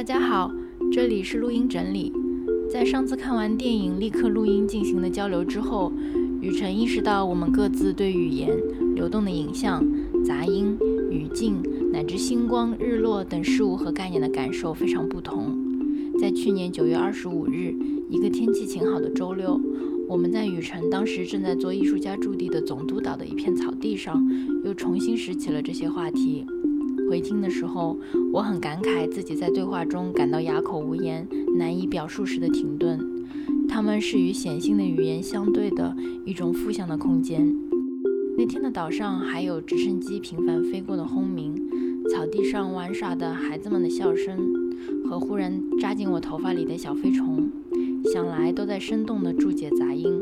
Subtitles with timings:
[0.00, 0.50] 大家好，
[0.90, 2.10] 这里是录音整理。
[2.72, 5.92] 在上次看完电影立刻录音进行的交流之后，
[6.40, 8.48] 雨辰意识到我们各自对语言、
[8.94, 9.84] 流动的影像、
[10.24, 10.74] 杂音、
[11.10, 15.54] 语境乃至星光、日落等事物和概念的感受非常不同。
[16.18, 17.74] 在去年九月二十五日，
[18.08, 19.60] 一个天气晴好的周六，
[20.08, 24.26] 我们在雨辰当时正在做艺术家驻地的总督岛的一片草地上，
[24.64, 26.46] 又重新拾起了这些话题。
[27.10, 27.98] 回听的时候，
[28.32, 31.26] 我很感慨自己在对话中感到哑口无言、
[31.58, 33.00] 难以表述时的停顿。
[33.68, 35.92] 它们是与显性的语言相对的
[36.24, 37.52] 一种负向的空间。
[38.38, 41.52] 那天的岛上还有直升机频繁飞过的轰鸣，
[42.14, 44.38] 草地上玩耍的孩子们的笑声，
[45.04, 47.50] 和忽然扎进我头发里的小飞虫，
[48.14, 50.16] 想来都在生动地注解杂音。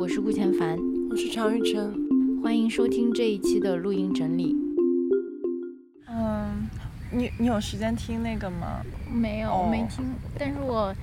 [0.00, 0.78] 我是顾千凡，
[1.10, 1.92] 我是常玉成，
[2.42, 4.56] 欢迎收听这一期的录音整理。
[7.10, 8.82] 你你有时间听那个吗？
[9.10, 10.04] 没有，我没听。
[10.38, 10.94] 但是我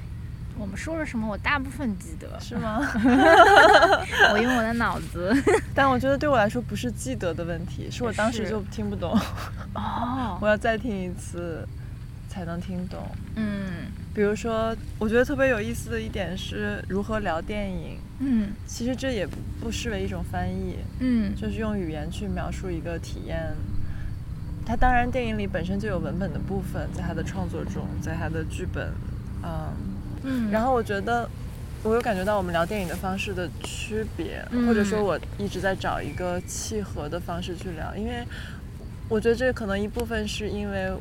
[0.60, 2.40] 我们说了什么，我大部分记得。
[2.40, 2.80] 是吗？
[4.34, 5.34] 我用我的脑子。
[5.74, 9.18] 但我觉得对我来说不是记得的问题，是我当时就听不懂。
[9.74, 10.38] 哦。
[10.42, 11.68] 我要再听一次
[12.28, 13.00] 才能听懂。
[13.36, 13.88] 嗯。
[14.14, 17.98] 比如说，我觉得特别有意思的一点是如何聊电影。
[18.20, 18.52] 嗯。
[18.68, 19.26] 其实这也
[19.60, 20.76] 不失为一种翻译。
[21.00, 21.34] 嗯。
[21.36, 23.56] 就是用语言去描述一个体验。
[24.66, 28.92] 他当然，电影里本身就有文本的部分，在他的创作中，在他的剧本，
[29.44, 29.74] 嗯
[30.24, 30.52] 嗯。
[30.52, 31.30] 然后我觉得，
[31.84, 38.26] 我有感觉到我们聊电影的方式的区别，或者说我一直在找一个契合的方式去聊，因为
[39.10, 40.92] 我觉得这可能一部分是因为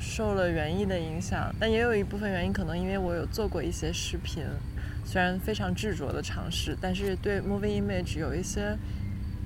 [0.00, 4.42] 受了园艺的影响，但也有一部分原因可能因为我有做过一些视频，
[5.04, 8.76] 虽然非常执着的尝试，但是对 movie image 有一些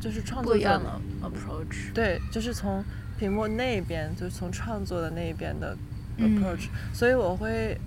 [0.01, 2.83] 就是创作上的 approach，对，就是从。
[3.21, 5.77] 屏幕那边就是从创作的那一边的
[6.19, 7.79] approach，所以我会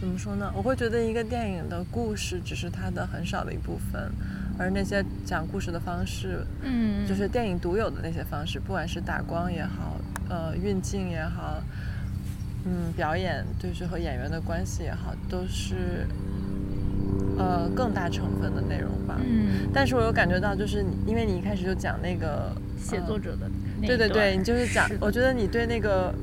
[0.00, 0.50] 怎么说呢？
[0.56, 4.10] 我会觉得一个电影的故事只是它的很少的一部分，
[4.58, 11.62] 而那些讲故事的方式，嗯，就是电影独有的那些方式，不管是打光也好，呃，运镜也好，
[12.64, 16.06] 嗯，表演就是和演员的关系也好，都是
[17.36, 19.20] 呃更大成分的内容吧。
[19.22, 23.50] 嗯，但是我有感觉到，就是因为你一开始就讲那个写作者的。
[23.86, 26.14] 对对对，你就是讲，我觉得你对那个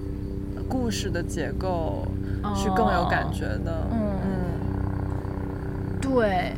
[0.70, 2.08] 故事的结构
[2.56, 3.88] 是更有感觉的。
[3.92, 6.54] 嗯嗯，对，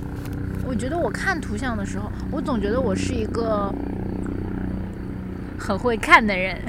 [0.65, 3.73] 我觉得我看图像的时候，我总觉得我是一个
[5.59, 6.57] 很会看的人，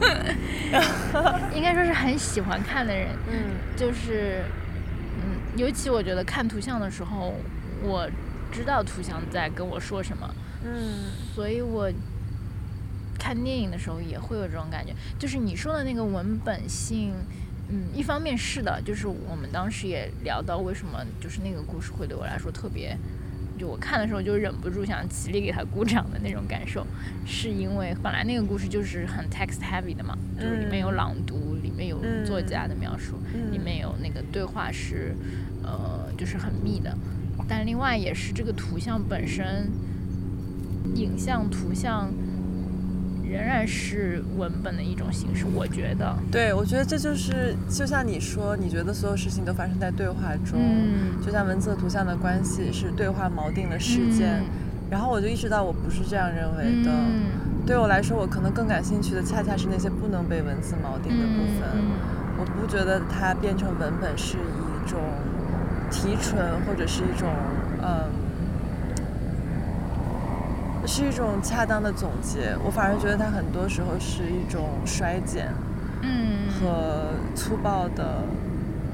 [1.54, 3.08] 应该说是很喜欢看的人。
[3.30, 4.42] 嗯，就是
[5.16, 7.34] 嗯，尤其我觉得看图像的时候，
[7.82, 8.08] 我
[8.52, 10.34] 知道图像在跟我说什么。
[10.64, 11.90] 嗯，所以我。
[13.18, 17.12] 看电影的时候也会有这种感觉，就是你说的那个文本性，
[17.68, 22.96] 嗯，一方面是的，就是我们当时也聊到为什么就是那个故事会对我来说特别，
[23.58, 26.86] 就我看的时候就忍不住想极力给他鼓掌的那种感受，
[27.26, 33.18] 是因为本来那个故事就是很 text heavy 的嘛，就是里面有朗读，里面有作家的描述，
[33.50, 35.16] 里面有那个对话是，
[35.62, 36.96] 呃，就是很密的，
[37.48, 39.70] 但另外也是这个图像本身，
[40.94, 42.12] 影像图像。
[43.36, 46.16] 仍然是文本的一种形式，我觉得。
[46.32, 54.42] 对，我觉得这就是，就像你说，你觉得所有事情都发生在对话中，嗯，就像文字和图像的关系是对话锚定的事件。
[54.90, 56.90] 然后我就意识到我不是这样认为的。
[57.66, 61.84] 对我来说，我可能更感兴趣的恰恰是那些不能被文字锚定的部分。
[62.38, 65.00] 我不觉得它变成文本是一种
[65.90, 67.28] 提纯，或者是一种，
[67.82, 68.25] 嗯。
[70.86, 75.52] 是一种恰当的总结，我反而觉得它很多时候是一种衰减，
[76.02, 78.22] 嗯，和粗暴的，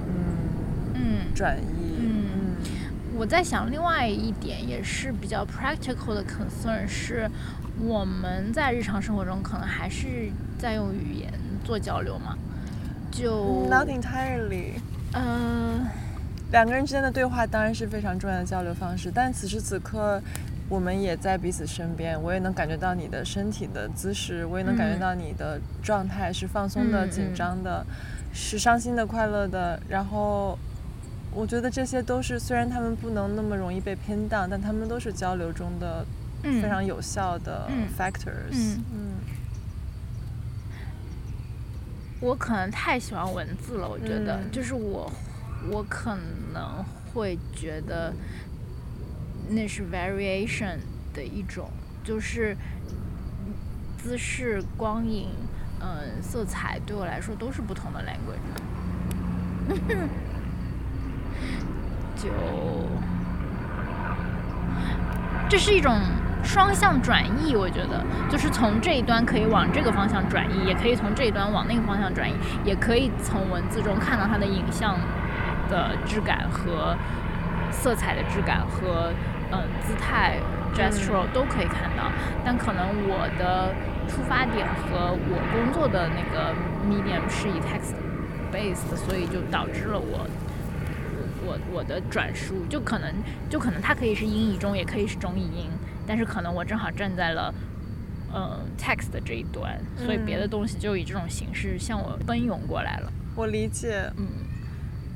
[0.06, 1.02] 嗯嗯
[1.34, 2.56] 转移，嗯，
[3.14, 7.30] 我在想另外一点也是比较 practical 的 concern 是，
[7.78, 11.30] 我们在日常生活中可能还是在用语言
[11.62, 12.36] 做交流嘛，
[13.10, 14.72] 就 not entirely，
[15.12, 15.86] 嗯，
[16.50, 20.20] 两个人之间的对话当然是非常重要的交流方式，但此时此刻。
[20.68, 27.84] 我们也在彼此身边，我也能感觉到你的身体的姿势，我也能感觉到你的状态是放松的、紧张的，
[28.32, 29.78] 是伤心的、快乐的。
[29.86, 30.58] 然后，
[31.30, 36.06] 我觉得这些都是虽然他们不能那么容易被偏当，但他们都是交流中的
[36.42, 37.68] 非常有效的
[37.98, 38.78] factors。
[38.94, 39.16] 嗯，
[42.20, 45.12] 我可能太喜欢文字了，我觉得，就是我，
[45.70, 46.16] 我可
[46.54, 46.82] 能
[47.12, 48.10] 会觉得。
[49.48, 50.78] 那是 variation
[51.12, 51.70] 的一种，
[52.02, 52.56] 就是
[53.98, 55.28] 姿势、光影，
[55.80, 58.38] 嗯，色彩对我来说都是不同的 language。
[62.16, 62.28] 就，
[65.48, 65.98] 这是一种
[66.44, 72.34] 双向转译，我觉得，就是从这一端可以往这个方向转移，也可以从这一端往那个方向转移，
[72.64, 74.96] 也可以从文字中看到它的影像
[75.68, 76.96] 的质感和
[77.70, 79.12] 色彩的质感和
[79.52, 80.38] 嗯姿态
[80.74, 82.10] gestural 都可以看到，
[82.44, 83.74] 但可能我的
[84.08, 86.54] 出发点和我工作的那个
[86.88, 87.94] medium 是以 text。
[88.52, 90.28] base 所以就导致了我，
[91.46, 92.66] 我我的转述。
[92.68, 93.10] 就可能
[93.48, 95.70] 就可能它可以是英译中，也可以是中译英，
[96.06, 97.54] 但是可能我正好站在了，
[98.30, 103.10] 呃，text 的这一端，所以别的东西就以这种形式向我奔涌过来了。
[103.34, 104.26] 我理解，嗯，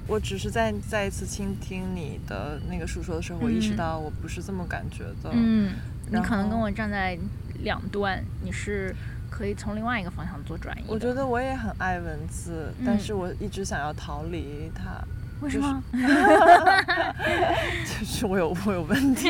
[0.06, 5.30] 我只是在再一次倾听你的那个述说的时候，我意识到我不是这么感觉的。
[5.32, 5.72] 嗯，
[6.10, 7.18] 你可能跟我站在
[7.62, 8.94] 两端，你是。
[9.28, 10.84] 可以从另外一个方向做转移。
[10.86, 15.04] 我觉得我也很爱文字，但是我一直想要逃离它。
[15.42, 15.82] 为什么？
[17.84, 19.28] 就是我有我有问题。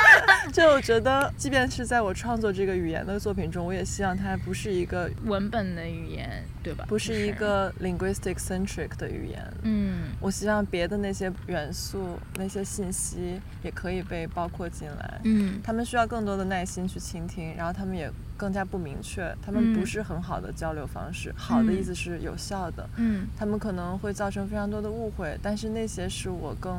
[0.54, 6.84] 就我觉得，即便是在我创作这个语言的作品中，我也希望它不是一个文本的语言，对吧？
[6.88, 9.52] 不是一个 linguistic centric 的语言。
[9.62, 10.04] 嗯。
[10.20, 15.20] 我希望别的那些元素、那些信息也可以被包括进来。
[15.24, 15.60] 嗯。
[15.62, 21.32] 他们需要更多的耐心去倾听，然后他们也更加不明确，他们不是很好的交流方式。
[21.36, 22.88] 好的意思是有效的。
[22.96, 23.26] 嗯。
[23.36, 25.38] 他们可能会造成非常多的误会。
[25.42, 26.78] 但是那些是我更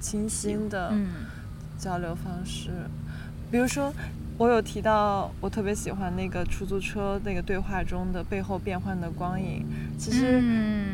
[0.00, 0.92] 清新的
[1.78, 2.70] 交流方式，
[3.50, 3.92] 比如说，
[4.38, 9.64] 我有提到我特别喜欢那个出租车那个对话中的背后变幻的光影。
[9.98, 10.42] 其实，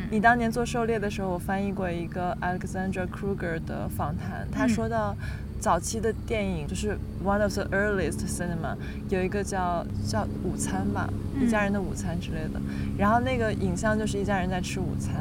[0.09, 5.15] 你当年做狩猎的时候，我翻译过一个 Alexandra Kruger 的访谈，他说到。
[5.59, 8.75] 早期的电影就是 one of the earliest cinema，
[9.07, 12.59] 有一个叫叫午餐吧，一家人的午餐之类的。
[12.97, 15.15] 然后那个影像就是一家人在吃午餐。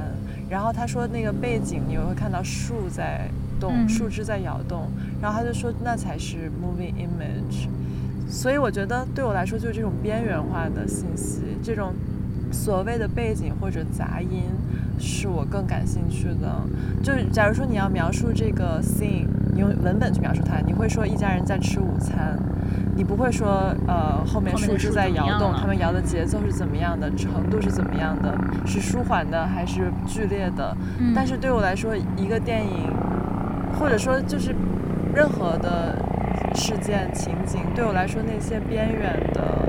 [0.51, 3.31] 然后他说那个背景你会看到树在
[3.61, 4.91] 动，树枝在摇动。
[5.21, 7.69] 然后他就说那才是 moving image。
[8.33, 11.93] 所以我觉得对我来说就是这种边缘化的信息，这种
[12.51, 14.45] 所谓的背景或者杂音。
[15.05, 16.63] 是我更感兴趣的，
[17.03, 22.39] 就是假如说你要描述这个 scene，你用文本去描述它，你会说一家人在吃午餐，
[22.95, 28.33] 你不会说呃后面树枝在摇动，他们摇的节奏是怎么样的，程度是怎么样的，
[28.65, 30.77] 是舒缓的还是剧烈的？
[31.17, 32.93] 但是对我来说，一个电影，
[33.81, 34.55] 或者说就是
[35.13, 35.97] 任何的
[36.55, 39.69] 事件情景，对我来说那些边缘的。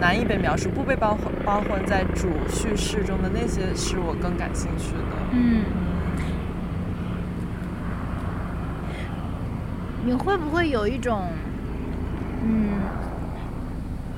[0.00, 5.16] 难以被描述，不被包混包混在主叙事中的那些，是我更感兴趣的。
[5.30, 5.64] 嗯，
[10.04, 11.28] 你会不会有一种，
[12.42, 12.80] 嗯，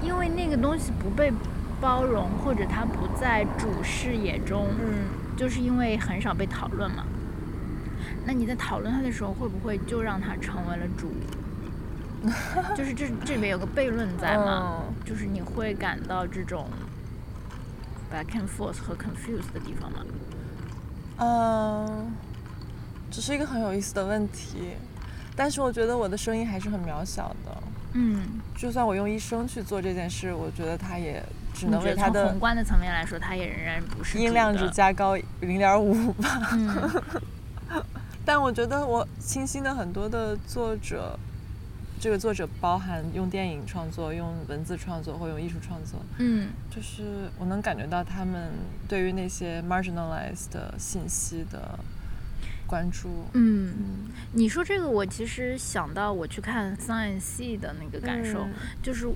[0.01, 1.31] 因为那个东西不被
[1.83, 5.05] 包容，或者它不在主视野中，嗯，
[5.37, 7.05] 就是因为很少被讨论嘛？
[8.25, 11.13] 那你在讨论它的时候，会不会就让它成为了主？
[12.75, 16.69] 就是这这里面有个悖论在嘛，就是你会感到这种
[18.13, 19.99] back and forth 和 confused 的地方吗？
[21.19, 22.13] 嗯，
[23.11, 24.75] 只是一个很有意思的问题，
[25.37, 27.63] 但是我觉得我的声音还是很渺小的。
[27.93, 31.23] 嗯，就算我用一生去做这件事，我觉得它也
[31.53, 36.49] 只能为它的宏观的层面来说，它也仍然不是音量只加高零点五吧。
[36.53, 37.03] 嗯，
[38.25, 41.19] 但我觉得我清新的很多的作者。
[42.01, 48.53] 这个作者包含用电影创作、用文字创作或用艺术创作，嗯，就是我能感觉到他们
[48.87, 51.79] 对于那些 marginalized 的信息的
[52.67, 53.25] 关注。
[53.33, 53.73] 嗯，
[54.33, 58.47] 你说这个，我其实想到我去看 Science 的那个感受，
[58.83, 59.09] 就是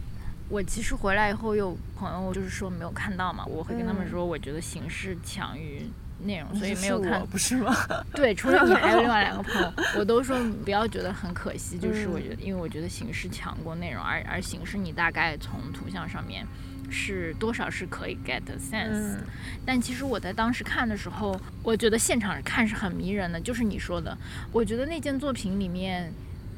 [0.48, 5.82] 我其实回来以后有朋友就是说没有看到嘛，我会跟他们说，我觉得形式强于。
[6.24, 7.74] 内容，所以没有看，不是吗？
[8.14, 16.44] 对，除了你还有另外两个朋友，我都说不要觉得很可惜，就是我觉得，因为我觉得形式强过内容，而而形式你大概从图像上面
[16.90, 19.18] 是多少是可以 get sense，
[19.64, 24.16] 但其实我在当时看的时候，我觉得现场看是很迷人的，就是你说的，
[24.50, 26.12] 我觉得那件作品里面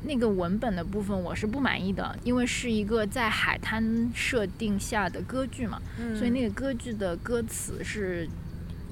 [0.04, 5.80] 那个文本的部分我是不满意的，因为是一个在海滩设定下的歌剧嘛，
[6.16, 8.26] 所以那个歌剧的歌词是。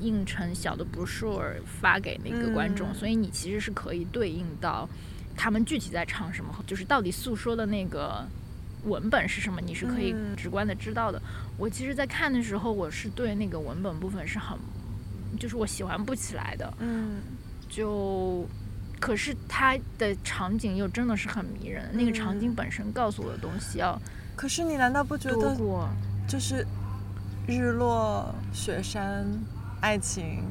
[0.01, 4.89] 印成小的 brochure 发给那个观众，所以你其实是可以对应到
[5.37, 8.27] 他们具体在唱什么，就是到底诉说的那个
[8.85, 11.21] 文本是什么，你是可以直观的知道的。
[11.57, 14.59] 我其实，在看的时候，我是对那个文本部分是很，
[15.39, 16.73] 就是我喜欢不起来的。
[16.79, 17.21] 嗯，
[17.69, 18.47] 就
[19.01, 24.01] 可是它的场景又真的是很迷人，那个场景本身告诉我的东西要。
[24.37, 25.57] 可是你难道不觉得
[26.27, 26.67] 就是？
[27.51, 29.27] 日落、雪山、
[29.81, 30.43] 爱情，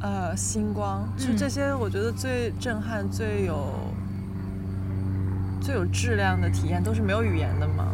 [0.00, 3.68] 呃，星光，就嗯这些，我觉得最震撼、最有
[5.60, 7.88] 最有质量的体验，都是没有语言的嘛。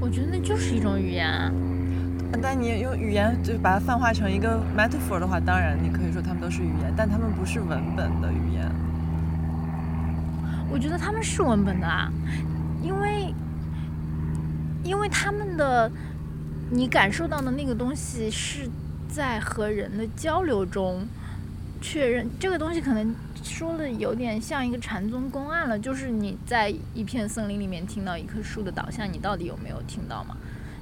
[0.00, 1.50] 我觉得那就是一种语言啊。
[2.42, 8.70] 但你用语言就是把它泛化成一个 metaphor 的话，当然你可以说它们都是语言，但它们不是文本的语言。
[10.70, 12.12] 我觉得他们是文本的啊，
[12.82, 13.34] 因为
[14.84, 15.90] 因为他们的
[16.70, 18.68] 你感受到的那个东西是
[19.08, 21.06] 在和人的交流中
[21.80, 30.36] 确认，这个东西可能说的有点像一个禅宗公案了，就是你在一片森林里面听到一棵树的倒下，你到底有没有听到嘛？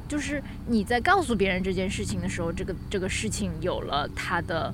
[0.09, 4.73] 就是你在告诉别人这件事情的时候，这个这个事情有了它的，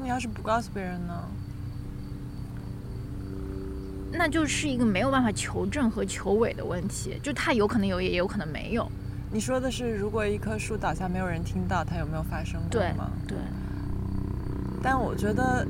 [0.00, 1.28] 你要是不告诉别人呢？
[4.12, 8.90] 那就是一个没有办法求证和求伪的问题，就它有可能有，也有可能没有。
[9.32, 13.10] 你说的是，如果一棵树倒下没有人听到，它有没有发生过吗？
[13.28, 13.36] 对，
[14.82, 15.64] 但我觉得，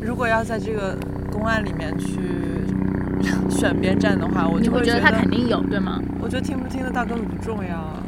[0.00, 0.96] 如果要在这个
[1.32, 2.64] 公案里面去
[3.50, 6.00] 选边站的话，我就会觉得它肯定有，对吗？
[6.20, 8.02] 我觉得听不听得到根本不重要啊。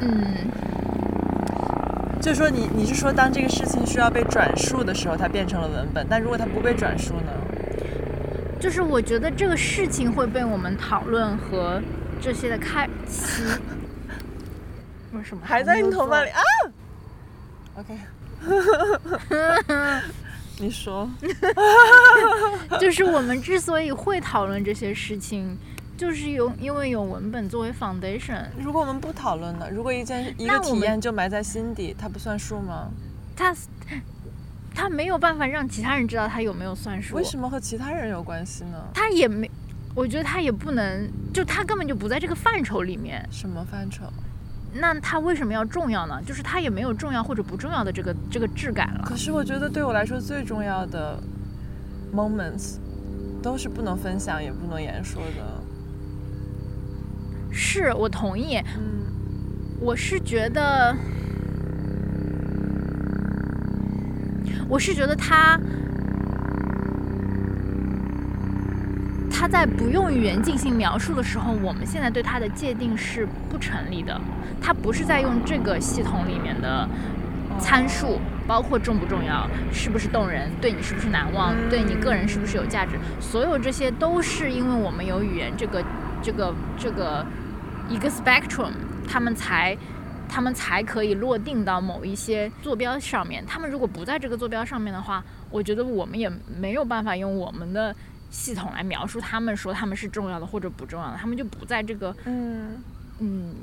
[0.00, 0.48] 嗯，
[2.22, 7.32] 就是说你你是说，当这个事情需要被转述的时候，它变成了文本；但如果它不被转述呢？
[8.58, 11.82] 就是我觉得这个事情会被我们讨论和
[12.24, 13.42] 这些的开启。
[15.12, 16.40] 为什么还在你头发里啊？
[17.76, 17.98] 啊？OK，
[20.58, 21.08] 你说，
[22.80, 25.56] 就是我们之所以会讨论这些事情，
[25.98, 29.68] 就是有因为有文本作为 foundation，如果我们不讨论呢？
[29.70, 32.88] 如果一件一个体验就埋在心底，它不算数吗？
[33.36, 33.54] 它
[34.74, 37.14] 它没有办法让其他人知道它有没有算数。
[37.14, 38.82] 为什么和其他人有关系呢？
[38.94, 39.48] 它也没，
[39.94, 43.26] 我觉得他也不能，就他根本就不在这个范畴里面。
[43.30, 44.04] 什么范畴？
[44.76, 46.20] 那他为什么要重要呢？
[46.26, 49.04] 就是他也没有重要或者不重要的这个这个质感了。
[49.06, 51.16] 可是我觉得对我来说最重要的
[52.12, 52.78] moments
[53.40, 55.62] 都是不能分享也不能言说的。
[57.52, 59.04] 是我同意，嗯，
[59.78, 60.92] 我是觉得，
[64.68, 65.56] 我是觉得他，
[69.44, 74.18] 他在不用语言进行描述的时候，我们现在对它的界定是不成立的。
[74.58, 76.88] 它不是在用这个系统里面的
[77.58, 85.84] 参数，包括重不重要、是不是动人、对你是不是难忘、对你个人是不是有价值，所有这些都是因为我们有语言这个
[86.22, 87.26] 这个这个
[87.90, 88.72] 一个 spectrum，
[89.06, 89.76] 他们才
[90.26, 93.44] 他们才可以落定到某一些坐标上面。
[93.46, 97.94] 他们如果不在这个坐标上面的话，我觉得我们也没有办法用我们的
[98.34, 102.82] 系统来描述他们，说他们是重要的或者不重要的，他们就不在这个嗯
[103.20, 103.54] 嗯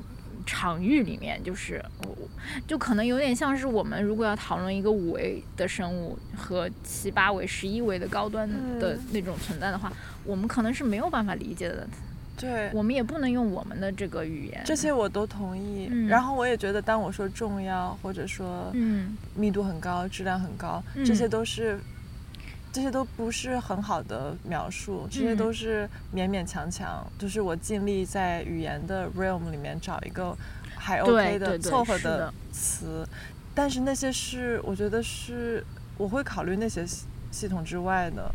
[0.46, 2.16] 场域里面，就是我
[2.66, 8.48] 就可能有点像是我们如果要讨论一个五维的生物和七八维、十一维的高端
[8.80, 9.92] 的嗯那种存在的话，
[10.24, 11.86] 我们可能是没有办法理解的，
[12.38, 14.62] 对，我们也不能用我们的这个语言。
[14.64, 15.86] 这些我都同意。
[15.90, 21.78] 嗯然后我也觉得，当我说重要或者说嗯密度很高、质量很高，嗯这些都是。
[22.72, 30.34] 这些都不是很好的描述，这些嗯都是勉勉强强，就是我尽力在语言的 realm 里面找一个
[30.74, 33.06] 还 OK 的凑合是的的词，
[33.54, 35.62] 但是那些是我觉得是
[35.98, 38.34] 我会考虑那些系系统之外的。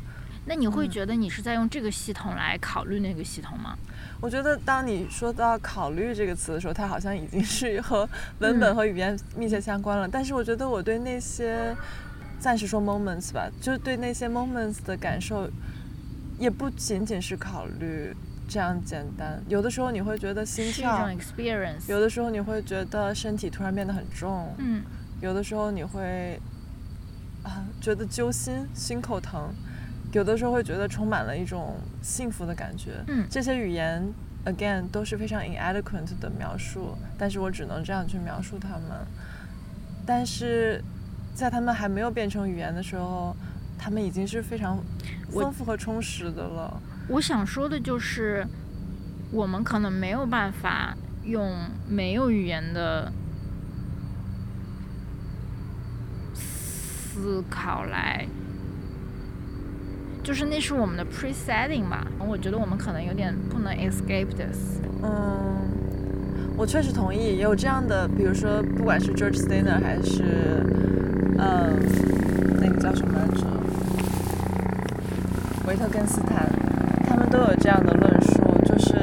[0.50, 3.78] 那你会嗯觉得你是在用这个系统来考虑那个系统吗？
[4.22, 8.08] 我觉得当你说到“考虑”这个词的时候，它好像已经是 和
[8.40, 10.08] 文本嗯和语言密切相关了。
[10.08, 11.76] 但是我觉得我对那些
[12.40, 15.50] 暂时说 moments 吧，就是对那些 moments 的感受，
[16.38, 18.16] 也不仅仅是考虑
[18.48, 19.42] 这样简单。
[19.48, 21.90] 有的时候你会觉得心跳，experience。
[21.90, 24.84] 有的时候你会觉得身体突然变得很重，嗯
[25.20, 26.40] 有的时候你会
[27.44, 29.52] 啊觉得揪心、心口疼，
[30.14, 33.04] 有的时候会觉得充满了一种幸福的感觉。
[33.08, 34.08] 嗯这些语言
[34.46, 39.06] again 都是非常 inadequate 的描述，但是我只能这样去描述它们。
[40.06, 40.82] 但是
[41.38, 43.36] 在他们还没有变成语言的时候，
[43.78, 44.80] 他们已经是非常
[45.30, 46.82] 丰富和充实的了。
[47.10, 48.44] 我想说的就是，
[49.32, 51.56] 我们可能没有办法用
[51.88, 53.14] 没有语言的
[56.34, 58.28] 思考来，
[60.24, 62.08] 就是那是我们的 presetting 吧。
[62.18, 64.82] 我觉得我们可能有点不能 escape this。
[65.04, 70.66] 嗯，我确实同意，也有这样的，比如说，不管是 George Steiner 还是，
[71.38, 71.80] 嗯，
[72.60, 73.46] 那个叫什么来着，
[75.68, 76.48] 维特根斯坦，
[77.08, 78.98] 他们都有这样的论述，就是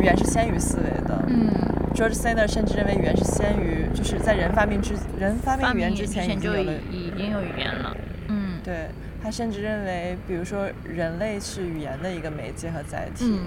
[0.00, 1.24] 语言是先于思维的。
[1.28, 1.50] 嗯
[1.94, 6.72] ，George Sander 甚至认为语言是先于，就是在人发明之人发明语言之前已经就有了。
[6.90, 7.96] 已经有语言了。
[8.28, 8.88] 嗯，对
[9.22, 13.26] 他甚至认为，比如说人类是语言的一个媒介和载体。
[13.26, 13.40] 嗯，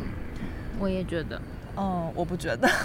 [0.80, 1.42] 我也觉得。
[1.76, 2.70] 嗯，我不觉得。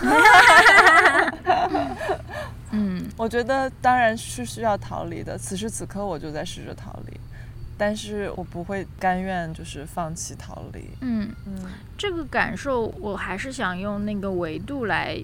[2.70, 5.38] 嗯，我觉得当然是需要逃离的。
[5.38, 7.20] 此时此刻，我就在试着逃离，
[7.76, 10.90] 但是我不会甘愿就是放弃逃离。
[11.00, 11.54] 嗯嗯
[11.96, 15.18] 这个感受，我还是想用那个维度来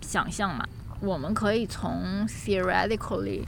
[0.00, 0.66] 想象嘛。
[1.00, 3.42] 我们可以从 theoretically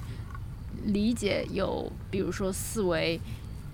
[0.85, 3.21] 理解有，比如说四维、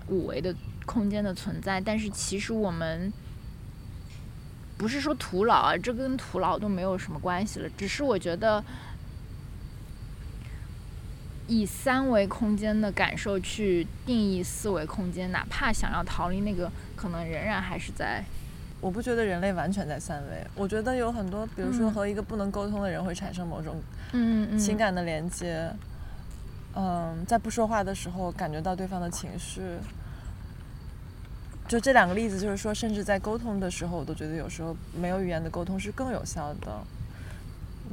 [0.07, 0.55] 五维的
[0.85, 3.11] 空间的存在，但是其实我们
[4.77, 7.69] 不是说徒劳啊，这跟徒劳都没有什么关系了。
[7.75, 8.63] 只是我觉得，
[11.51, 18.23] 以三维空间的感受去定义四维空间，哪怕想要逃离那个，可能仍然还是在。
[18.79, 23.75] 我不觉得人类完全在三维，我觉得有很多，比如说嗯和一个不能沟通的人会产生某种
[24.57, 25.69] 情感的连接。
[26.73, 29.61] 嗯，在不说话的时候感觉到对方的情绪。
[31.67, 36.79] 就这两个例子，就是说，甚至在沟通的时候，我都觉得有时候没有语言的沟通是更有效的。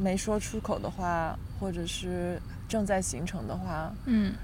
[0.00, 4.34] 没说出口的话，或者是正在形成的话，嗯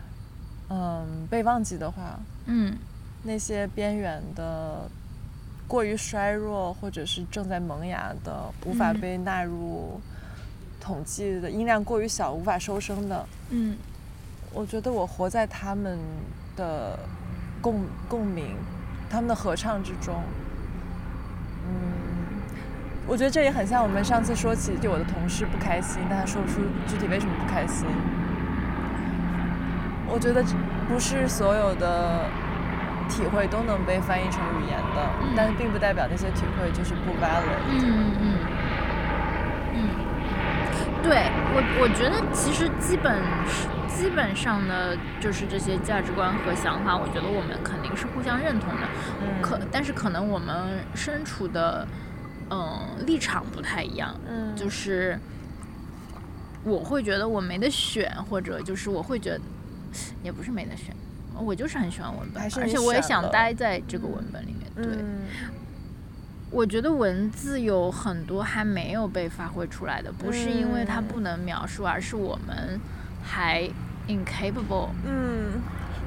[0.71, 2.77] 嗯，被忘记的话，嗯
[3.23, 4.89] 那些边缘的、
[5.69, 10.01] 过于衰弱或者是正在萌芽的、无法嗯被纳入
[10.81, 13.77] 统计的、音量过于小、无法收声的，嗯
[14.53, 15.99] 我觉得我活在他们
[16.57, 16.99] 的
[17.61, 18.57] 共共鸣、
[19.11, 20.23] 他们的合唱之中。
[21.67, 22.14] 嗯，
[23.07, 27.87] 我觉得这也很像我们上次说起，就我的同事不开心，但他说不出具体为什么不开心。
[30.09, 30.45] 我觉得
[30.89, 32.27] 不是所有的
[33.09, 37.61] 体会都能被翻译成语言的，嗯但是并不代表那些体会就是不 valid。
[37.69, 38.39] 嗯嗯
[39.75, 39.79] 嗯，
[41.03, 48.87] 对我我觉得其实基本是基本上呢，就是这些价值观和想法，我觉得我们肯定是互相认同的。
[49.21, 51.87] 嗯可但是可能我们身处的
[52.51, 55.19] 嗯立场不太一样，嗯，就是
[56.65, 59.41] 我会觉得我没得选，或者就是我会觉得
[60.23, 60.95] 也不是没得选，
[61.39, 64.71] 我就是很喜欢文本而且我也想待在这个文本里面。
[64.75, 65.21] 对，嗯
[66.51, 72.81] 我觉得文字有很多还没有被发挥出来的，不是因为它嗯不能描述，而是我们
[73.25, 73.69] 还
[74.07, 74.91] incapable。
[75.05, 75.51] 嗯，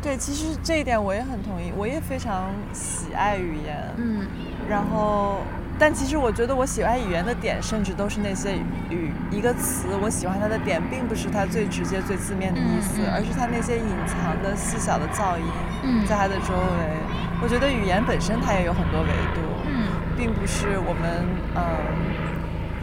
[0.07, 3.75] 对，其实这一点我也很同意，我也非常喜爱语言。
[3.97, 4.25] 嗯
[4.69, 5.39] 然后，
[5.77, 8.55] 但其实我觉得我喜欢语言的点，甚至都是那些
[8.89, 15.43] 语一个词，我喜欢它的点，并不是它最直接、最字面的意思，而是它那些隐藏的细小的噪音，
[15.83, 17.43] 嗯在它的周围。
[17.43, 21.61] 我觉得语言本身它也有很多维度，嗯并不是我们嗯，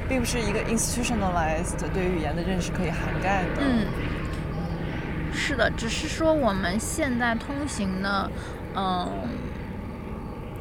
[0.07, 3.65] 并不是一个 institutionalized 对语言的认识可以涵盖的。
[3.65, 3.89] 嗯，
[5.35, 8.31] 是的，只是说我们现在通行的，
[8.75, 9.29] 嗯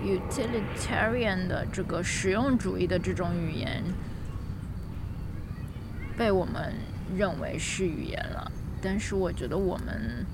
[0.04, 3.84] ，utilitarian 的这个实用主义的这种语言，
[6.18, 6.74] 被我们
[7.16, 8.52] 认为是语言了。
[8.82, 10.26] 但是我觉得我们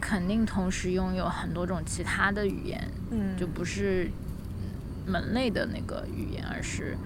[0.00, 4.10] 肯定同时拥有很多种其他的语言，嗯，就不是
[5.06, 6.98] 门类的那个语言，而是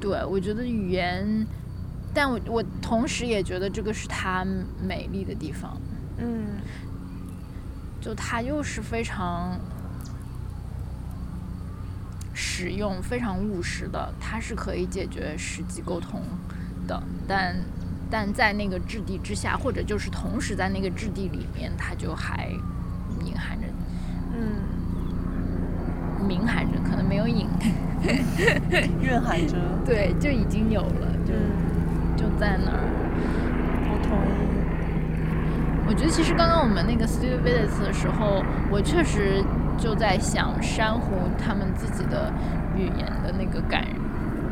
[0.00, 1.46] 对我觉得语言，
[2.14, 4.44] 但我我同时也觉得这个是它
[4.80, 5.76] 美丽的地方，
[6.18, 6.60] 嗯。
[8.00, 9.56] 就它又是非常
[12.34, 16.20] 实用、非常务实的，它是可以解决实际沟通
[16.88, 17.54] 的，但
[18.10, 22.48] 但在那个质地之下，或者就是同时在那个质地里面，它就还
[23.24, 23.68] 隐含着
[24.34, 27.46] 嗯，明含着，可能没有隐，
[29.00, 29.56] 蕴含着。
[29.86, 31.71] 对，就已经有了，就嗯，
[32.22, 32.78] 就在那儿。
[33.90, 35.88] 我同意。
[35.88, 39.44] 我觉得其实刚刚我们那个 studio visits 的时候，我确实
[39.76, 42.32] 就在想珊瑚他们自己的
[42.76, 43.84] 语言的那个感，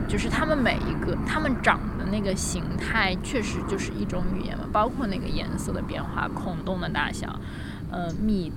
[0.08, 7.40] 就是他们每一个他们长的那个形态，确实就是一种语言嘛，包括那个颜色的变化、孔洞的大小，
[7.90, 8.52] 呃，密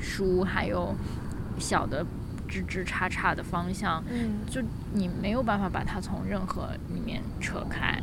[0.00, 0.94] 疏，还有
[1.58, 2.06] 小的
[2.48, 4.62] 枝枝杈杈的方向，嗯就
[4.92, 8.00] 你没有办法把它从任何里面扯开。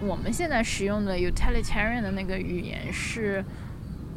[0.00, 3.44] 我们现在使用的 utilitarian 的那个语言是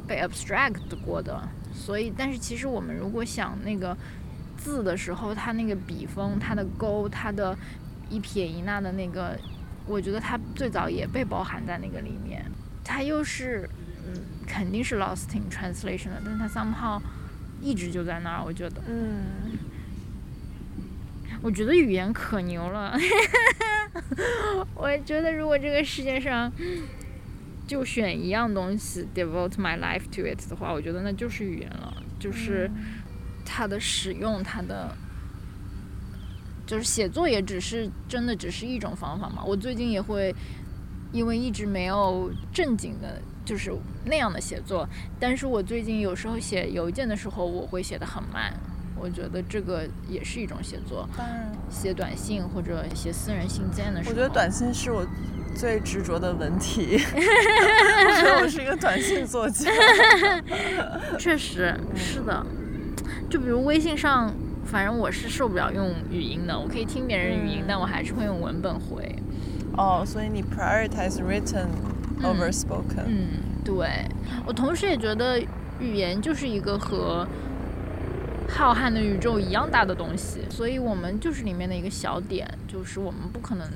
[0.07, 3.95] 被 abstract 过的，所以，但是其实我们如果想那个
[4.57, 7.57] 字的时候，它那个笔锋、它的勾、它的
[8.09, 9.37] 一撇一捺的那个，
[9.85, 12.45] 我觉得它最早也被包含在那个里面。
[12.83, 13.69] 它又是，
[14.07, 17.01] 嗯，肯定是 lost in translation 的，但它 somehow
[17.61, 18.81] 一直就在那儿，我觉得。
[18.87, 19.57] 嗯
[21.41, 22.97] 我觉得语言可牛了。
[24.75, 26.51] 我觉得如果这个世界上
[27.67, 32.69] 就选一样东西 devote my life to it 的话，我觉得那就是语言了，就是
[33.45, 34.95] 它的使用，它的
[36.65, 39.43] 就是写作也只是真的只是一种方法嘛。
[39.45, 40.33] 我最近也会
[41.11, 43.71] 因为一直没有正经的，就是
[44.05, 44.87] 那样的写作，
[45.19, 48.53] 但是我最近有时候写邮件的时候，我会写的很慢。
[48.99, 55.05] 我觉得这个也是一种写作，当然，写短信或者写私人信件的时候，我觉得短信是我
[55.55, 56.97] 最执着的文体。
[57.13, 59.69] 我觉得我是一个短信作家。
[61.19, 62.45] 确实是的，
[63.29, 64.33] 就比如微信上，
[64.65, 69.15] 反正我是受不了用语音的，我可以听别人语音，但我还是会用文本回。
[69.75, 71.67] 哦，所以你 prioritize written
[72.21, 73.05] over spoken。
[73.07, 73.27] 嗯，
[73.65, 74.05] 对。
[74.45, 75.39] 我同时也觉得
[75.79, 77.27] 语言就是一个和
[78.53, 83.67] 浩瀚的宇宙一样大的东西，所以我们就是里面的一个小点，就是我们不可能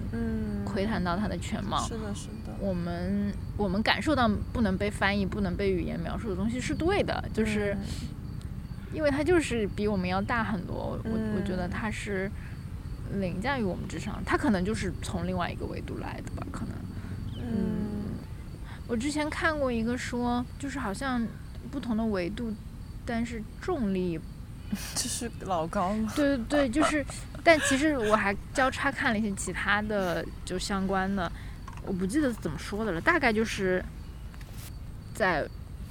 [0.63, 1.79] 窥探到它的全貌。
[1.79, 2.55] 是的，是的。
[2.59, 7.75] 我们我们感受到不能被翻译、不能被语言描述的东西是对的，就是
[8.93, 10.99] 因为它就是比我们要大很多。
[11.03, 12.31] 我我觉得它是
[13.15, 16.45] 凌驾于我们之上，它可能就是从另外一个维度来的吧？
[16.51, 16.75] 可能。
[17.35, 17.47] 嗯。
[18.87, 21.27] 我之前看过一个说，就是好像
[21.71, 22.53] 不同的维度，
[23.05, 24.19] 但是重力。
[24.95, 26.11] 就是老高吗？
[26.15, 27.05] 对对对，就是，
[27.43, 31.31] 但其实我还交叉看了一些其他的就相关的，
[31.85, 33.83] 我不记得怎么说的了，大概就是
[35.13, 35.47] 在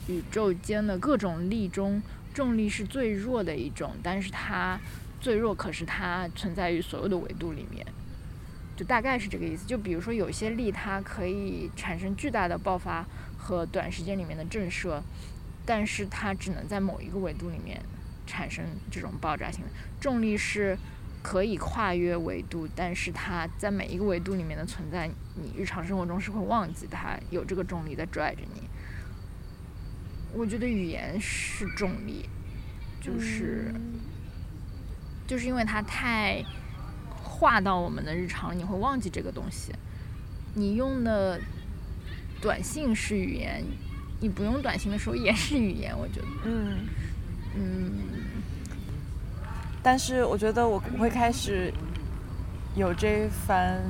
[0.09, 2.03] 宇宙间的各种力中，
[2.35, 4.79] 重力是最弱的一种，但是它
[5.21, 7.85] 最弱，可是它存在于所有的维度里面，
[8.77, 9.67] 就大概是这个意思。
[9.67, 13.05] 就比如说有些力它可以产生巨大的爆发
[13.39, 15.01] 和短时间里面的震慑，
[15.65, 17.81] 但是它只能在某一个维度里面。
[18.27, 19.69] 产生这种爆炸性的
[20.01, 20.77] 重力是
[21.23, 28.63] 可以跨越维度，但是它在每一个维度里面的存在，你日常生活中是会忘记它有这个重力在拽着你。
[30.33, 32.29] 我觉得语言是重力，
[33.01, 33.73] 就是
[35.27, 36.45] 就是因为它太
[37.11, 39.73] 化到我们的日常，你会忘记这个东西。
[40.55, 41.41] 你用的
[42.41, 43.65] 短信是语言，
[44.21, 46.27] 你不用短信的时候也是语言，我觉得。
[46.45, 46.87] 嗯
[47.57, 47.99] 嗯。
[49.83, 51.73] 但是我觉得我我会开始
[52.75, 53.83] 有这番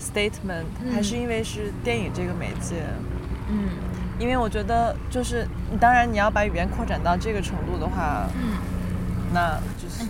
[0.00, 2.84] statement，还是因为是电影这个媒介。
[3.48, 3.68] 嗯。
[4.18, 5.46] 因为我觉得就是
[5.78, 8.58] 当然你要把语言扩展到这个程度的话，嗯，
[9.32, 9.60] 那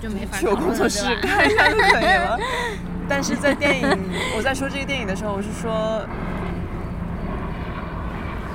[0.00, 2.38] 就去我工作室看一下就可以了。
[3.06, 3.86] 但是在电影，
[4.34, 6.02] 我在说这个电影的时候，我是说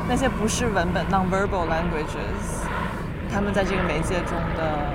[0.10, 2.63] 那些不是文本 nonverbal languages，
[3.34, 4.94] 他们在这个媒介中的。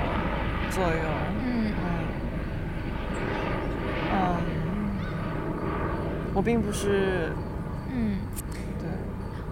[0.70, 0.92] 作用，
[1.46, 1.72] 嗯。
[4.12, 4.36] 嗯，
[6.34, 7.32] 我并不是，
[7.90, 8.18] 嗯，
[8.78, 8.86] 对，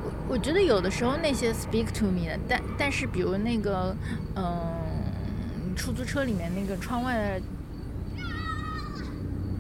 [0.05, 3.97] 我我觉得有的时候那些 speak to me 的，但但是比如那个，
[4.37, 7.41] 嗯，出租车里面那个窗外的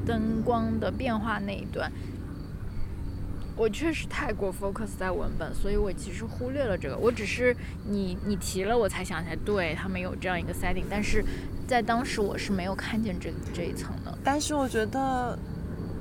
[0.06, 1.90] 灯光的变化那一段。
[3.57, 6.97] 我确实太过 focus 在文本，所以我其实忽略了这个。
[6.97, 7.57] 我只是
[7.88, 11.25] 你你提了，我才想起来，对他们有这样一个 setting，但是
[11.66, 14.16] 在当时我是没有看见这这一层的。
[14.23, 15.38] 但是我觉得。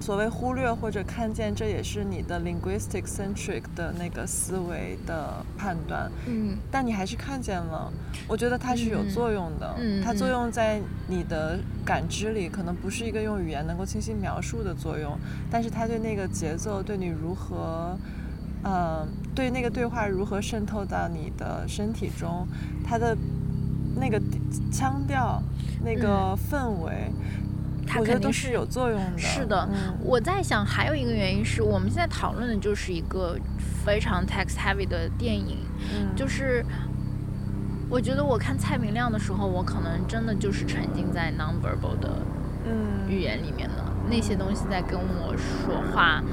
[0.05, 6.11] 所谓忽略或者看见，这也是你的 linguistic centric 的那个思维的判断。
[6.27, 7.91] 嗯，但你还是看见了，
[8.27, 9.73] 我觉得它是有作用的。
[9.79, 15.17] 嗯，它作用在你的感知里，可能不是一个用语言能够清晰描述的作用，
[15.49, 17.97] 但是它对那个节奏，对你如何，
[18.61, 22.47] 呃，对那个对话如何渗透到你的身体中，
[22.83, 23.17] 它的
[23.99, 24.21] 那个
[24.71, 25.41] 腔调，
[25.83, 27.11] 那个氛围。
[27.85, 29.17] 它肯定是有作用的。
[29.17, 29.67] 是的，
[30.01, 33.37] 我在想还有一个原因是我们现在讨论的就是一个
[33.85, 35.59] 非常 text heavy 的电影，
[36.15, 36.65] 就是
[37.89, 42.17] 我觉得我看蔡明亮的时候，我可能真的就是沉浸在 nonverbal 的
[43.07, 43.75] 语言里面的
[44.09, 46.23] 那些东西在跟我说话，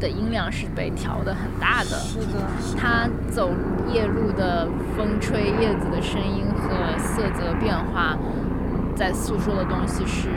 [0.00, 1.90] 的音量是被调的很大的。
[1.98, 3.52] 是的，他走
[3.92, 8.18] 夜路的风吹叶子的声音和色泽变化。
[8.96, 10.30] 在诉说的东西是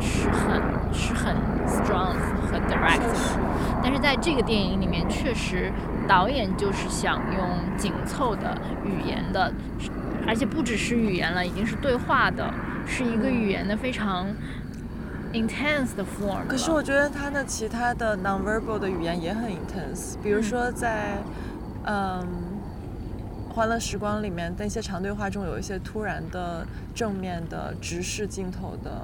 [0.00, 0.60] 是很
[0.92, 1.36] 是很
[1.66, 2.14] strong
[2.46, 3.14] 和 direct 的，
[3.82, 5.70] 但是在这个电影里面，确实
[6.08, 9.52] 导演就是想用紧凑的语言的，
[10.26, 12.52] 而且不只是语言了，已经是对话的，
[12.86, 14.26] 是一个语言的非常
[15.32, 16.46] intense 的 form。
[16.48, 21.18] 可是我觉得他的其他的 nonverbal 的语言也很 intense，比如说在
[21.84, 22.26] 嗯。
[23.52, 29.02] 欢乐时光》里面那些长对话中有一些突然的正面的直视镜头的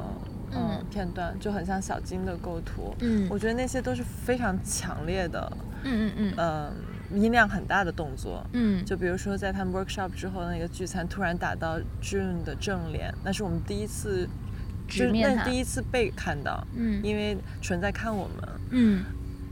[0.52, 0.84] 嗯。
[0.90, 2.94] 片段，就很像小金的构图。
[3.00, 3.28] 嗯。
[3.30, 5.52] 我觉得那些都是非常强烈的，
[5.84, 6.72] 嗯嗯嗯。
[7.12, 8.42] 嗯，音量很大的动作。
[8.54, 14.26] 嗯，就比如说，在他们 workshop 之后，那个聚餐突然打到 June 的正脸，那是我们第一次，
[14.86, 17.02] 就是直面那第一次被看到，嗯。
[17.04, 19.04] 因为纯在看我们，嗯。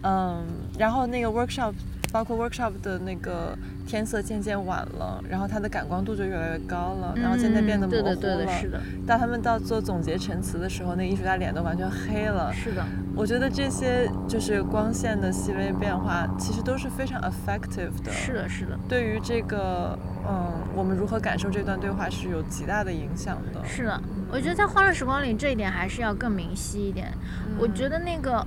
[0.03, 0.47] 嗯，
[0.79, 1.75] 然后那个 workshop，
[2.17, 3.55] 包括 workshop 的那个
[3.87, 8.15] 天色渐渐晚了，然后它的感光度就越来越高了，然后渐渐变得模糊了。
[8.15, 12.51] 嗯对的对的，是的，当他们到做总结陈词的时候，那艺术家脸都完全黑了。
[12.55, 12.83] 是的，
[13.15, 18.11] 我觉得这些就是光线的细微变化，其实都是非常 effective 的。
[18.11, 23.63] 是的，是的，对于这个，嗯，我们如何感受这段对话是有极大的影响的。
[23.63, 24.01] 是的。
[24.33, 27.13] 我觉得在《欢乐时光》里，这一点还是要更明晰一点。
[27.59, 28.45] 我觉得那个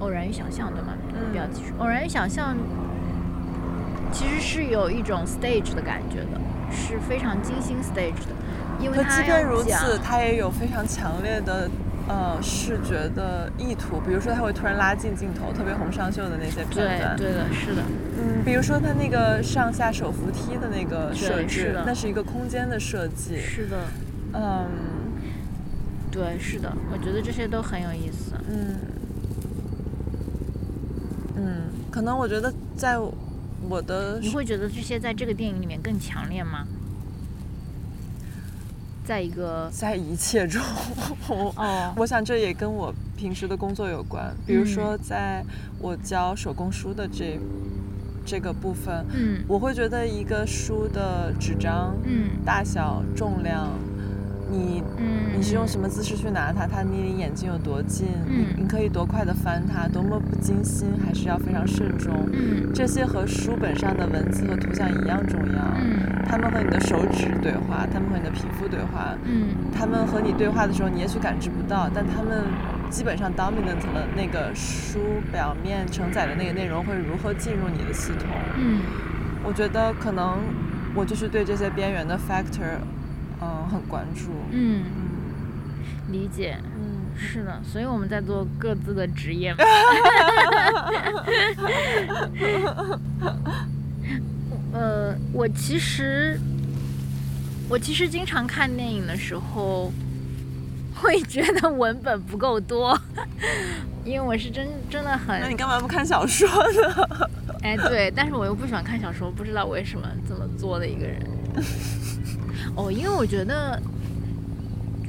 [0.00, 0.94] 偶然与想象，对吗？
[1.14, 1.32] 嗯。
[1.32, 2.56] 标题是偶然与想象，
[4.12, 8.34] 其实是有一种 stage 的感觉的，是非常精心 stage 的，
[8.80, 11.68] 因为即便如此，它也有非常强烈的。
[12.08, 17.82] 呃，视觉的意图，比如说它会突然拉近镜头，特别洪尚秀的那些片段，对的，是的，
[18.16, 23.76] 嗯，比如说它那个上下手扶梯的那个设计是的，置那是一个空间的设计，是的，
[24.34, 24.66] 嗯。
[26.12, 28.36] 对，是的，我觉得这些都很有意思。
[28.48, 28.76] 嗯
[31.34, 31.62] 嗯，
[31.96, 32.98] 可能我觉得在
[33.70, 36.66] 我的你会觉得这些在这个电影里面更强烈吗？
[39.02, 40.60] 在一个在一切中，
[41.56, 44.36] 哦，我想这也跟我平时的工作有关。
[44.46, 45.42] 比如嗯说，在
[45.78, 47.40] 我教手工书的这
[48.26, 53.70] 这个部分，嗯我会觉得一个书的纸张、嗯大小、重量，
[54.50, 58.46] 你嗯，你是用什么姿势去拿它，它离你眼睛有多近，嗯。
[58.56, 62.28] 你你可以多快的翻它，多么不精心，还是要非常慎重。
[62.32, 62.72] 嗯。
[62.74, 65.62] 这些和书本上的文字和图像一样重要。
[65.76, 66.24] 嗯。
[66.28, 69.48] 他们和你的手指对话，他们和你的皮肤对话，嗯。
[69.76, 72.44] 他们和你对话的时候，你也许感知不到，但他们
[72.90, 74.98] 基本上 dominant 了那个书
[75.32, 78.28] 表面承载的那个内容会如何进入你的系统。
[78.56, 78.80] 嗯。
[79.44, 80.38] 我觉得可能
[80.94, 82.78] 我就是对这些边缘的 factor，
[83.40, 84.30] 嗯，很关注。
[84.50, 86.58] 嗯，嗯理解。
[86.76, 86.84] 嗯
[87.18, 89.60] 是的，所以我们在做各自的职业嘛。
[94.74, 96.38] 呃，我其实，
[97.70, 99.90] 我其实经常看电影的时候，
[100.94, 103.00] 会觉得文本不够多，
[104.04, 107.30] 因为我是真真的很那你干嘛不看小说呢？
[107.62, 111.18] 哎，对，但是我又不喜欢看小说，不知道为什么这么做的一个人。
[112.76, 113.80] 哦，因为我觉得，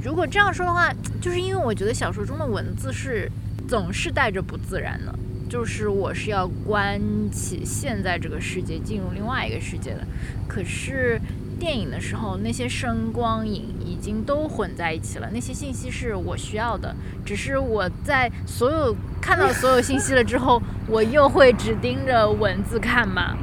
[0.02, 0.90] 如果这样说的话，
[1.22, 3.30] 就是因为我觉得小说中的文字是
[3.68, 5.14] 总是带着不自然的，
[5.50, 7.00] 就是我是要关
[7.30, 10.08] 起现在这个世界，进入另外一个世界的。
[10.48, 11.20] 可是
[11.60, 23.36] 电影的时候，那些声光影已经都混在一起了，那些信息是我需要的，只是我在所有看到所有信息了之后，我又会只盯着文字看嘛。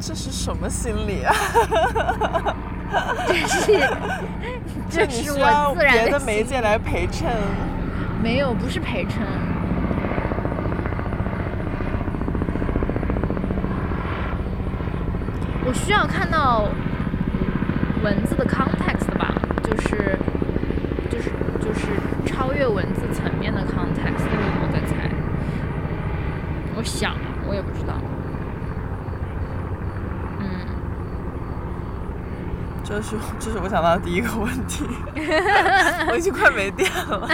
[0.00, 1.34] 这是什么心理啊？
[3.28, 3.72] 这是，
[4.88, 7.30] 这是我自然别的心媒介来陪衬。
[8.22, 9.22] 没有，不是陪衬。
[15.66, 16.66] 我需要看到
[18.02, 20.18] 文字的 context 吧，就是
[21.10, 21.86] 就是就是
[22.24, 24.24] 超越文字层面的 context。
[24.60, 25.10] 我在猜，
[26.74, 27.14] 我想，
[27.46, 28.00] 我也不知道。
[30.40, 30.46] 嗯，
[32.88, 34.82] 这是这是我想到的第一个问题，
[36.10, 37.28] 我已经快没电了。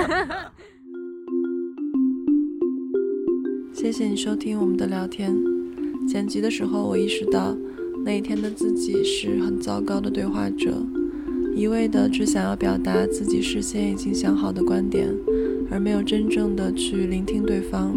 [3.72, 5.32] 谢谢你收听我们的聊天。
[6.08, 7.56] 剪辑的时候，我意识到
[8.04, 10.74] 那一天的自己是很糟糕的对话者，
[11.54, 15.08] 一味的只想要表达自己事先已经想好的观点，
[15.70, 17.96] 而没有真正的去聆听对方，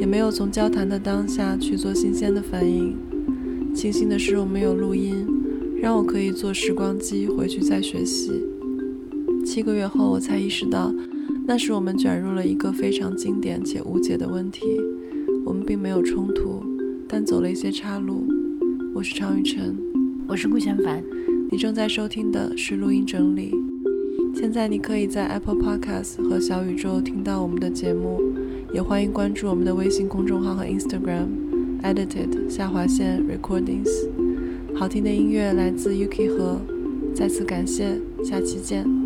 [0.00, 2.96] 也没有从交谈的当下去做新鲜的反应。
[3.74, 5.26] 庆幸的是，我们有录音，
[5.80, 8.32] 让我可以坐时光机回去再学习。
[9.44, 10.92] 七个月后，我才意识到，
[11.46, 14.66] 那时我们卷入了一个非常经典且无解的问题。
[15.46, 16.62] 我们并没有冲突，
[17.06, 18.26] 但走了一些岔路。
[18.94, 19.78] 我是常雨晨，
[20.26, 21.02] 我是顾千凡。
[21.50, 23.54] 你正在收听的是录音整理。
[24.34, 28.20] 现在你可以在 Apple Podcast 和小宇宙听到我们的节目，
[28.74, 31.28] 也欢迎关注我们的微信公众号和 Instagram
[31.82, 34.17] edited 下划线 recordings。
[34.78, 36.56] 好听的音乐来自 Yuki 和，
[37.12, 38.97] 再次感谢，下期见。